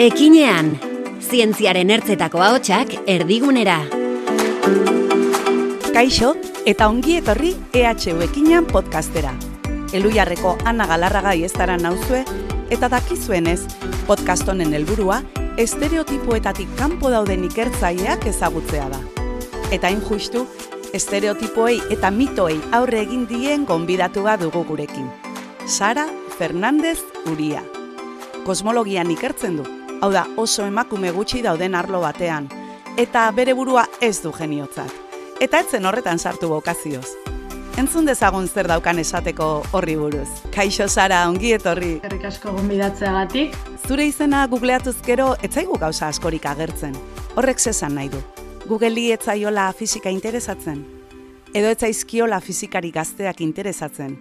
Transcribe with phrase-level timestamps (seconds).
[0.00, 0.78] Ekinean,
[1.20, 3.74] zientziaren ertzetako ahotsak erdigunera.
[5.92, 6.30] Kaixo
[6.64, 9.34] eta ongi etorri EHU Ekinean podcastera.
[9.92, 12.22] Elujarreko Ana Galarraga iestara nauzue
[12.72, 13.58] eta dakizuenez
[14.06, 15.18] podcast honen helburua
[15.60, 19.02] estereotipoetatik kanpo dauden ikertzaileak ezagutzea da.
[19.68, 20.46] Eta hain justu,
[20.96, 25.12] estereotipoei eta mitoei aurre egin dien gonbidatua dugu gurekin.
[25.66, 26.08] Sara
[26.38, 27.60] Fernandez Uria.
[28.48, 29.68] Kosmologian ikertzen du,
[30.00, 32.48] hau da oso emakume gutxi dauden arlo batean,
[32.96, 34.92] eta bere burua ez du geniotzat.
[35.40, 37.06] Eta etzen horretan sartu bokazioz.
[37.80, 40.28] Entzun dezagun zer daukan esateko horri buruz.
[40.52, 41.94] Kaixo Sara, ongi etorri.
[42.04, 43.56] Herrik asko gonbidatzeagatik.
[43.88, 46.96] Zure izena googleatuz gero etzaigu gauza askorik agertzen.
[47.36, 48.20] Horrek zesan nahi du.
[48.68, 50.82] Google'i etzaiola fizika interesatzen.
[51.54, 54.18] Edo etzaizkiola fizikari gazteak interesatzen.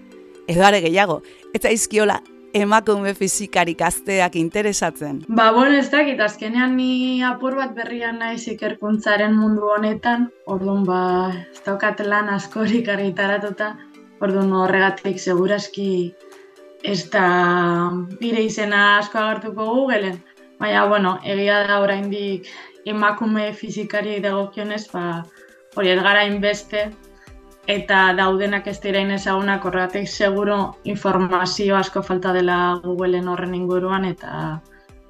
[0.48, 1.20] Edo are gehiago,
[1.54, 2.22] etzaizkiola
[2.54, 5.22] emakume fizikari gazteak interesatzen.
[5.28, 11.02] Ba, bueno, ez dakit, azkenean ni apur bat berrian naiz ikerkuntzaren mundu honetan, orduan ba,
[11.54, 13.76] ez daukat lan askorik argitaratuta,
[14.22, 16.14] orduan horregatik seguraski
[16.84, 17.28] ez da
[18.20, 20.20] bire izena asko agertuko Googleen.
[20.60, 22.48] Baina, bueno, egia da oraindik
[22.86, 25.24] emakume fizikari dagokionez, ba,
[25.76, 26.90] hori ez gara inbeste,
[27.70, 34.62] eta daudenak ez dira inezagunak horregatik seguro informazio asko falta dela Googleen horren inguruan eta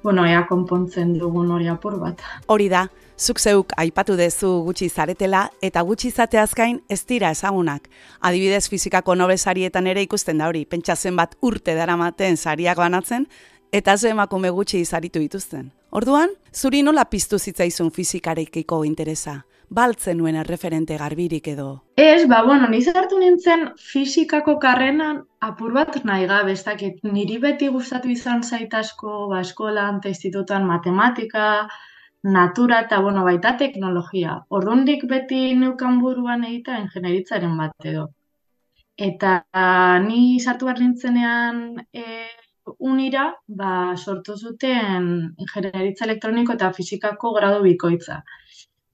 [0.02, 2.20] bueno, ea konpontzen dugun hori apur bat.
[2.48, 2.86] Hori da,
[3.18, 7.88] zuk zeuk aipatu dezu gutxi zaretela eta gutxi zateaz gain ez dira ezagunak.
[8.20, 13.26] Adibidez fizikako nobesarietan ere ikusten da hori, pentsa bat urte daramaten sariak banatzen
[13.72, 15.72] eta ze emakume gutxi izaritu dituzten.
[15.90, 19.44] Orduan, zuri nola piztu zitzaizun fizikarekiko interesa?
[19.70, 21.68] Baltzen nuen erreferente garbirik edo?
[21.96, 27.38] Ez, ba, bueno, niz hartu nintzen fizikako karrenan apur bat nahi gabe, ez dakit, niri
[27.44, 31.68] beti gustatu izan zaitasko, ba, eskolan, institutuan matematika,
[32.22, 34.40] natura eta, bueno, baita teknologia.
[34.48, 38.10] Ordundik beti neukan buruan egita ingenieritzaren bat edo.
[39.00, 39.38] Eta
[40.04, 41.62] ni sartu behar nintzenean
[41.94, 42.04] e,
[42.90, 48.20] unira, ba, sortu zuten ingenieritza elektroniko eta fizikako gradu bikoitza.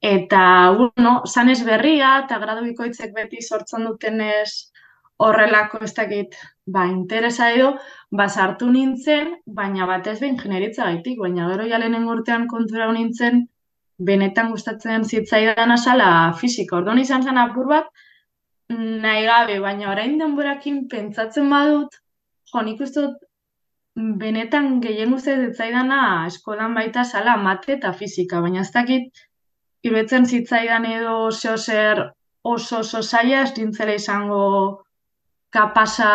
[0.03, 4.73] Eta, bueno, sanez berria eta gradu bikoitzek beti sortzen dutenez
[5.17, 6.37] horrelako ez dakit,
[6.67, 7.73] ba, interesa edo,
[8.11, 13.47] ba, sartu nintzen, baina batez behin generitza gaitik, baina gero jalen urtean kontura nintzen,
[13.99, 16.09] benetan gustatzen zitzaidan asala
[16.41, 16.77] fisika.
[16.77, 17.89] Orduan izan zen apur bat,
[18.69, 21.97] nahi gabe, baina orain denborakin pentsatzen badut,
[22.53, 23.23] jo, nik uste dut,
[23.97, 29.25] benetan gehien guzti zitzaidana eskolan baita sala mate eta fisika, baina ez dakit,
[29.83, 31.57] iruetzen zitzaidan edo zeo
[32.43, 34.85] oso oso zaila ez dintzela izango
[35.51, 36.11] kapasa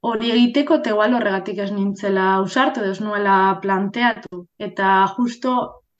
[0.00, 4.44] hori egiteko, eta igual horregatik ez nintzela usartu, ez nuela planteatu.
[4.68, 5.54] Eta justo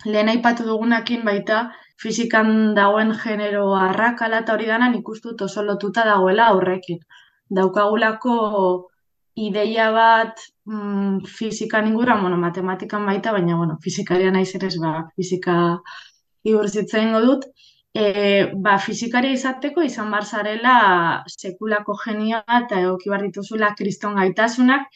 [0.04, 1.62] lehen aipatu dugunakin baita,
[1.98, 7.00] fizikan dagoen genero arrakala eta hori dana nik oso lotuta dagoela aurrekin.
[7.50, 8.37] Daukagulako
[9.38, 15.56] ideia bat mm, fizikan ingura, bueno, matematikan baita, baina, bueno, fizikaria naiz ere ba, fizika
[16.50, 17.47] igurzitzen dut,
[17.94, 20.75] e, ba, fizikari izateko izan bar zarela
[21.28, 24.91] sekulako genioa eta egoki bar dituzula kriston gaitasunak,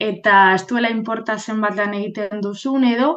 [0.00, 3.14] eta ez duela inporta zenbat lan egiten duzun edo,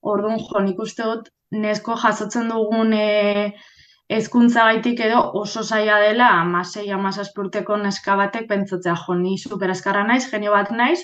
[0.00, 3.52] orduan jo, nik uste dut, nesko jasotzen dugun e,
[4.18, 8.94] ezkuntza gaitik edo oso zaila dela amasei, amazazpurteko neska batek pentsatzea.
[9.06, 11.00] Jo, ni superazkarra naiz, genio bat naiz,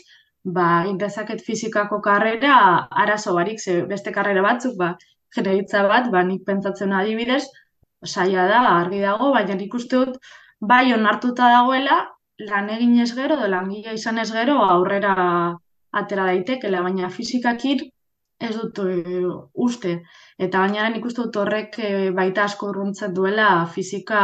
[0.59, 2.57] ba, intezaket fizikako karrera
[3.05, 4.95] arazo barik, ze beste karrera batzuk, ba,
[5.37, 7.45] jereitza bat, ba, nik pentsatzen adibidez,
[8.05, 10.19] saia da, argi dago, baina nik uste dut,
[10.61, 12.01] bai onartuta dagoela,
[12.51, 15.15] lan egin ez gero, do langile izan ez gero, aurrera
[15.97, 17.87] atera daitekela, baina fizikakir
[18.39, 19.23] ez dut e,
[19.67, 19.97] uste.
[20.39, 24.21] Eta baina nik uste dut horrek e, baita asko urruntzen duela fizika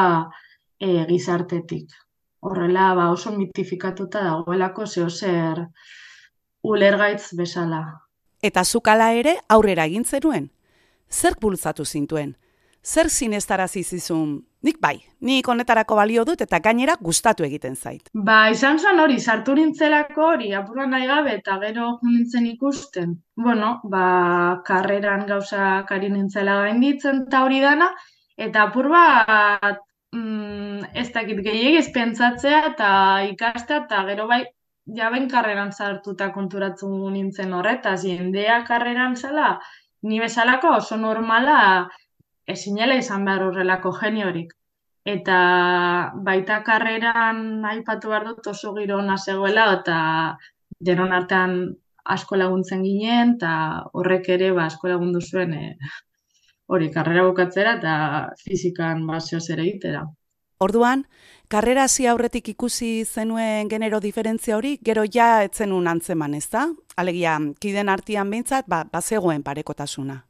[0.79, 1.95] e, gizartetik.
[2.43, 5.63] Horrela, ba, oso mitifikatuta dagoelako zeo zer
[6.63, 7.83] ulergaitz bezala.
[8.43, 10.51] Eta zukala ere aurrera egin zenuen?
[11.13, 12.35] Zer bultzatu zintuen?
[12.83, 14.41] Zer zineztarazi zizun?
[14.67, 18.11] Nik bai, nik honetarako balio dut eta gainera gustatu egiten zait.
[18.15, 23.17] Ba, izan zen hori, sartu nintzelako hori, apurra nahi gabe eta gero nintzen ikusten.
[23.37, 24.07] Bueno, ba,
[24.67, 27.91] karreran gauza kari nintzela gainditzen eta hori dana,
[28.49, 29.83] eta apur bat,
[30.15, 32.91] mm, ez dakit gehiagiz pentsatzea eta
[33.31, 34.43] ikastea eta gero bai,
[34.99, 39.57] jaben karreran sartuta konturatu nintzen horretaz, jendea karreran zela,
[40.03, 41.59] ni bezalako oso normala
[42.55, 44.53] ezinela izan behar horrelako geniorik.
[45.13, 45.37] Eta
[46.27, 49.99] baita karreran aipatu behar dut oso giro zegoela eta
[50.81, 51.57] denon artean
[52.05, 53.53] asko laguntzen ginen, eta
[53.95, 55.77] horrek ere ba, asko lagundu zuen e,
[56.67, 57.95] hori karrera bukatzera eta
[58.45, 60.03] fizikan baseoz ere itera.
[60.63, 61.07] Orduan,
[61.53, 66.67] karrera hasi aurretik ikusi zenuen genero diferentzia hori, gero ja etzenun antzeman, ez da?
[67.03, 70.23] Alegia, kiden artian behintzat, ba, bazegoen parekotasuna.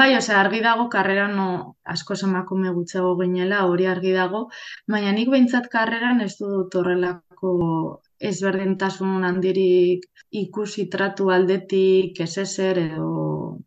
[0.00, 1.46] Bai, ose, argi dago karrera no
[1.94, 4.40] asko emakume gutxago ginela, hori argi dago,
[4.94, 7.52] baina nik behintzat karreran ez dut horrelako
[8.30, 10.08] ezberdintasun handirik
[10.42, 13.58] ikusi tratu aldetik, ez ezer, edo...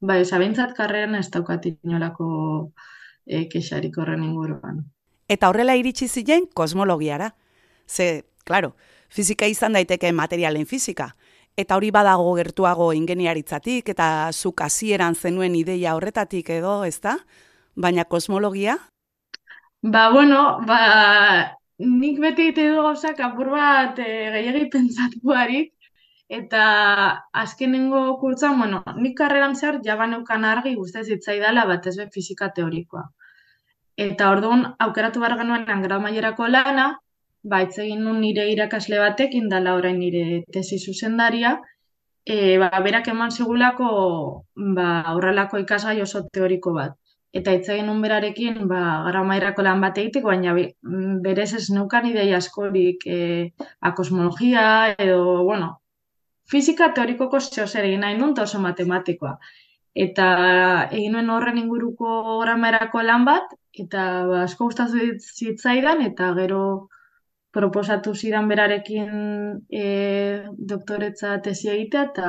[0.00, 2.26] Bai, ose, behintzat karreran ez daukat inolako
[3.26, 4.82] e, kexarik horren inguruan.
[5.32, 7.30] Eta horrela iritsi ziren kosmologiara.
[7.88, 8.74] Ze, claro,
[9.08, 11.12] fizika izan daiteke materialen fizika,
[11.56, 17.18] eta hori badago gertuago ingeniaritzatik eta zuk hasieran zenuen ideia horretatik edo, ezta?
[17.76, 18.76] Baina kosmologia?
[19.82, 20.80] Ba, bueno, ba,
[21.78, 25.38] nik beti ite du gauzak apur bat e, gehiagi pentsatu
[26.32, 26.62] eta
[27.32, 33.10] azkenengo kurtzan, bueno, nik karreran zehar jabaneukan argi guztez hitzaidala bat ez fizika teorikoa.
[33.96, 36.86] Eta orduan, aukeratu behar genuen grau mailerako lana,
[37.42, 41.58] ba, egin nun nire irakasle batek, indala orain nire tesi zuzendaria,
[42.24, 43.88] e, ba, berak eman zigulako
[44.76, 46.96] ba, horrelako ikasgai oso teoriko bat.
[47.32, 50.54] Eta hitz egin nun berarekin, ba, grau mailerako lan bat egitek, baina
[51.26, 55.70] berez ez neukan idei askorik e, akosmologia edo, bueno,
[56.48, 59.38] fizika teorikoko zeo zer egin nahi nun, oso matematikoa.
[59.94, 60.26] Eta
[60.90, 63.50] egin nuen horren inguruko gramerako lan bat,
[63.84, 66.62] eta ba, asko gustatu zitzaidan eta gero
[67.52, 69.10] proposatu zidan berarekin
[69.68, 69.84] e,
[70.72, 72.28] doktoretza tesi egitea eta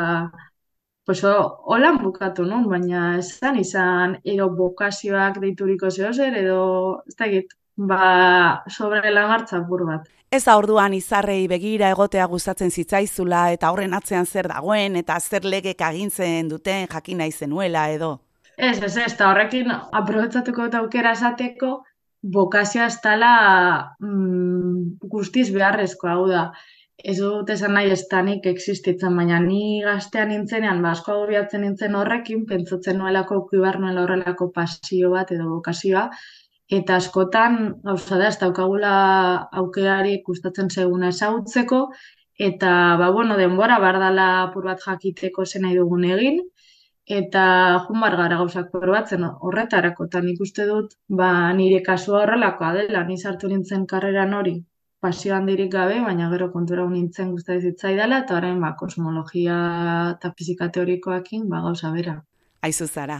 [1.05, 6.59] pues holan bukatu nun, baina esan izan edo bokazioak deituriko zeo zer edo
[7.07, 7.27] ez da
[7.75, 10.07] ba sobre la marcha bur bat.
[10.33, 15.81] Ez orduan izarrei begira egotea gustatzen zitzaizula eta horren atzean zer dagoen eta zer legek
[15.85, 18.15] agintzen duten jakin nahi zenuela edo.
[18.57, 21.71] Ez, ez, ez, eta horrekin aprobetzatuko eta aukera esateko,
[22.37, 23.33] bokazioa ez tala
[23.99, 26.47] mm, guztiz beharrezko, hau da.
[27.03, 31.97] Ez dut esan nahi ez tanik existitzen, baina ni gaztean nintzenean, ba, asko agobiatzen nintzen
[31.99, 36.07] horrekin, pentsatzen nuelako kuibar nuela horrelako pasio bat edo bokazioa,
[36.69, 38.93] eta askotan, gauza da, ez daukagula
[39.61, 41.87] aukerari gustatzen seguna ezagutzeko,
[42.39, 46.39] eta, ba, bueno, denbora, bardala apur bat jakiteko zen nahi dugun egin,
[47.05, 47.45] eta
[47.87, 53.17] jumar gara gauzak probatzen horretarako, eta nik uste dut, ba, nire kasua horrelakoa dela, ni
[53.17, 54.55] sartu nintzen karreran hori,
[55.03, 59.57] pasio handirik gabe, baina gero kontura nintzen guztai zitzai dela, eta orain, ba, kosmologia
[60.15, 62.21] eta fizika teorikoakin, ba, gauza bera.
[62.63, 63.19] Aizu zara,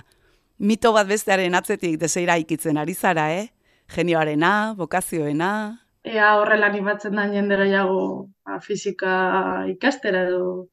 [0.60, 3.50] mito bat bestearen atzetik deseira ikitzen ari zara, eh?
[3.94, 5.80] Genioarena, bokazioena...
[6.04, 10.68] Ea horrela animatzen da jende gehiago ba, fizika ikastera edo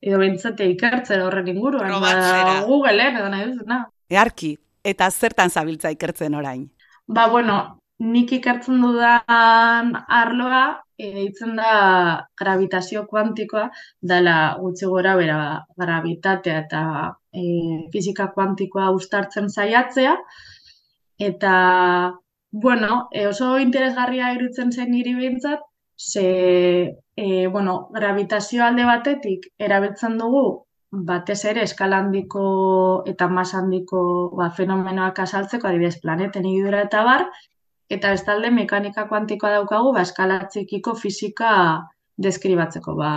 [0.00, 1.90] edo bintzate ikertzera horren inguruan.
[2.00, 3.80] Ba, Google, eh, edo nahi duzuna.
[4.08, 4.52] Earki,
[4.84, 6.68] eta zertan zabiltza ikertzen orain?
[7.08, 7.58] Ba, bueno,
[7.98, 10.64] nik ikertzen dudan arloa,
[10.98, 11.72] eitzen da
[12.38, 13.68] gravitazio kuantikoa,
[14.12, 15.38] dela gutxi gora bera
[15.78, 16.82] gravitatea eta
[17.32, 20.16] e, fizika kuantikoa ustartzen saiatzea,
[21.18, 21.54] eta,
[22.50, 25.60] bueno, e, oso interesgarria irutzen zen niri bintzat,
[25.98, 30.46] ze, e, bueno, gravitazio alde batetik erabiltzen dugu
[30.90, 32.42] batez ere eskala handiko
[33.06, 34.00] eta mas handiko
[34.36, 37.26] ba, fenomenoak asaltzeko, adibidez planeten igidura eta bar,
[37.90, 41.50] eta bestalde mekanika kuantikoa daukagu ba, eskala txikiko fisika
[42.16, 43.10] deskribatzeko, ba,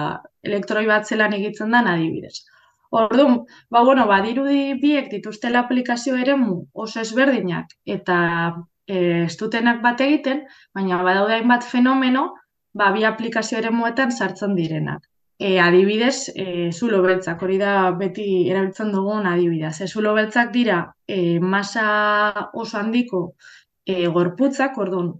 [0.43, 2.41] elektroi bat zelan egitzen da adibidez.
[2.91, 6.33] Orduan, ba, bueno, badirudi biek dituztela aplikazio ere
[6.85, 8.17] oso ezberdinak eta
[8.85, 10.41] e, estutenak bat egiten,
[10.75, 12.25] baina badaude hainbat fenomeno
[12.73, 15.07] ba, bi aplikazio ere muetan sartzen direnak.
[15.39, 19.73] E, adibidez, e, zulo beltzak, hori da beti erabiltzen dugun adibidez.
[19.81, 21.87] E, zulo beltzak dira e, masa
[22.53, 23.23] oso handiko
[23.85, 25.13] e, gorputzak, orduan,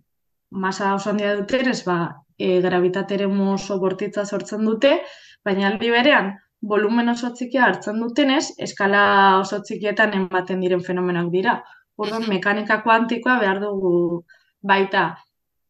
[0.52, 1.98] masa oso handia duten, ez ba,
[2.38, 4.98] e, gravitatere oso bortitza sortzen dute,
[5.46, 9.04] baina aldi berean, volumen oso txikia hartzen dutenez, eskala
[9.40, 11.58] oso txikietan ematen diren fenomenoak dira.
[11.98, 14.24] Orduan, mekanika kuantikoa behar dugu
[14.62, 15.12] baita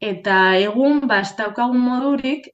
[0.01, 2.47] Eta egun, ba, ez daukagun modurik,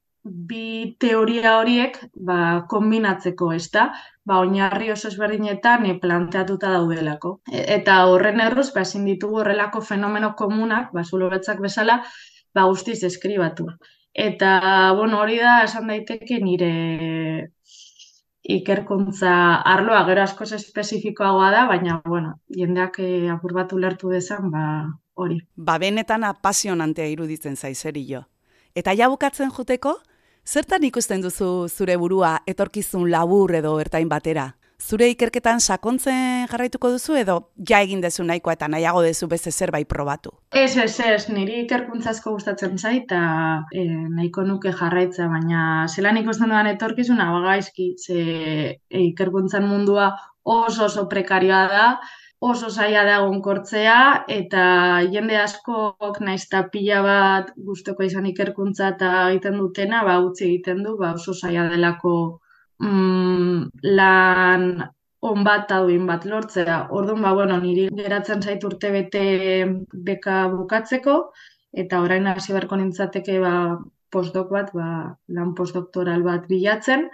[0.49, 1.95] bi teoria horiek
[2.29, 2.39] ba,
[2.73, 3.85] kombinatzeko, ez da?
[4.27, 7.37] Ba, oinarri oso ezberdinetan e, planteatuta daudelako.
[7.47, 12.01] E, eta horren erruz, ba, ezin ditugu horrelako fenomeno komunak, ba, zulo betzak bezala,
[12.51, 13.69] ba, guztiz eskribatu.
[14.27, 14.51] Eta,
[14.99, 16.73] bueno, hori da, esan daiteke nire
[18.47, 19.31] ikerkuntza
[19.67, 24.63] arloa gero askoz espezifikoagoa da, baina, bueno, jendeak eh, apur bat ulertu dezan, ba,
[25.19, 25.41] hori.
[25.55, 28.23] Ba benetan apasionantea iruditzen zaizerio.
[28.75, 29.97] Eta ja bukatzen juteko,
[30.47, 34.45] Zertan ikusten duzu zure burua etorkizun labur edo ertain batera?
[34.77, 37.37] Zure ikerketan sakontzen jarraituko duzu edo
[37.69, 40.31] ja egin dezu nahikoa eta nahiago dezu beste zerbait probatu?
[40.53, 43.21] Ez, ez, ez, niri ikerkuntzazko gustatzen zait eta
[43.73, 48.21] e, nahiko nuke jarraitza, baina zelan ikusten duan etorkizuna bagaizki, ze
[48.77, 50.11] e, ikerkuntzan mundua
[50.43, 51.91] oso oso prekarioa da,
[52.39, 54.63] oso zaila da egonkortzea eta
[55.11, 60.83] jende askok naiz ta pila bat gustoko izan ikerkuntza eta egiten dutena, ba utzi egiten
[60.85, 62.13] du, ba oso zaila delako
[62.79, 64.67] mm, lan
[65.27, 66.87] on bat duin bat lortzea.
[66.91, 69.23] Orduan, ba, bueno, niri geratzen zait urte bete
[70.09, 71.17] beka bukatzeko,
[71.73, 73.55] eta orain hasi beharko nintzateke ba,
[74.11, 77.09] postdoc bat, ba, lan postdoktoral bat bilatzen.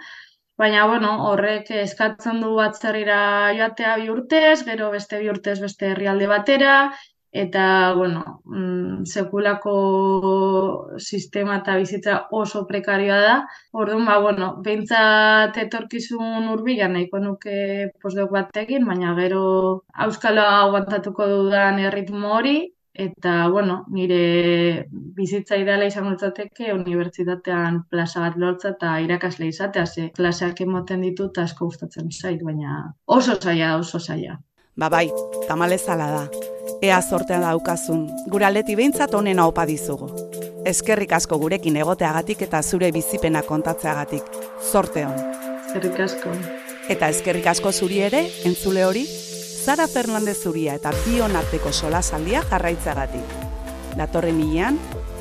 [0.60, 3.16] Baina, bueno, horrek eskatzen du batzerrira
[3.58, 6.76] joatea bi urtez, gero beste bi urtez beste herrialde batera,
[7.34, 9.72] eta, bueno, mm, sekulako
[10.98, 13.34] sistema eta bizitza oso prekarioa da.
[13.72, 17.56] Orduan, ba, bueno, behintzat etorkizun urbilan nahiko nuke
[18.02, 19.42] postdok bat egin, baina gero
[20.06, 22.56] auskalo aguantatuko dudan erritmo hori,
[22.94, 24.86] eta, bueno, nire
[25.18, 31.42] bizitza ideala izango litzateke unibertsitatean plaza bat lortza eta irakasle izatea, ze klaseak emoten ditut
[31.48, 32.80] asko gustatzen zait, baina
[33.18, 34.38] oso zaila oso zaila.
[34.76, 35.06] Ba bai,
[35.46, 36.22] tamalezala da.
[36.82, 40.08] Ea sortean daukazun, gure aleti behintzat onena opa dizugu.
[40.66, 44.26] Eskerrik asko gurekin egoteagatik eta zure bizipena kontatzeagatik.
[44.72, 45.14] Zorte hon.
[45.68, 46.34] Eskerrik asko.
[46.90, 49.06] Eta eskerrik asko zuri ere, entzule hori,
[49.64, 53.38] Zara Fernandez zuria eta bion arteko solasaldia jarraitzeagatik.
[53.94, 54.80] Datorre milean,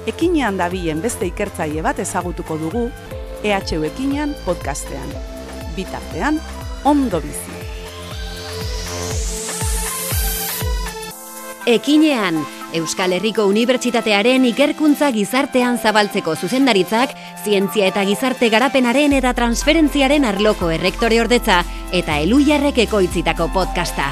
[0.09, 2.87] ekinean dabilen beste ikertzaile bat ezagutuko dugu,
[3.43, 5.13] EHU ekinean podcastean.
[5.77, 6.41] Bitartean,
[6.89, 7.52] ondo bizi.
[11.65, 12.41] Ekinean,
[12.75, 17.13] Euskal Herriko Unibertsitatearen ikerkuntza gizartean zabaltzeko zuzendaritzak,
[17.45, 21.61] zientzia eta gizarte garapenaren eta transferentziaren arloko errektore ordetza
[21.95, 24.11] eta eluiarrek ekoitzitako podcasta.